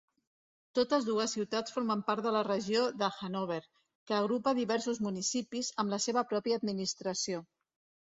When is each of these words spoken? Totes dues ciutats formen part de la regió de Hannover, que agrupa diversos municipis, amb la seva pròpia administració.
Totes 0.77 1.03
dues 1.09 1.35
ciutats 1.37 1.75
formen 1.75 2.01
part 2.07 2.23
de 2.27 2.31
la 2.37 2.41
regió 2.47 2.81
de 3.03 3.11
Hannover, 3.19 3.59
que 4.09 4.19
agrupa 4.23 4.57
diversos 4.63 5.05
municipis, 5.11 5.73
amb 5.85 5.97
la 5.97 6.05
seva 6.11 6.29
pròpia 6.35 6.63
administració. 6.65 7.49